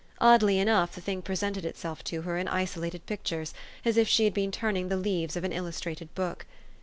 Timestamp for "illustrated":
5.53-6.15